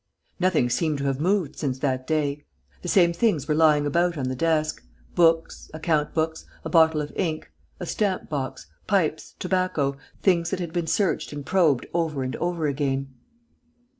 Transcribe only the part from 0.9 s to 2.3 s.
to have moved since that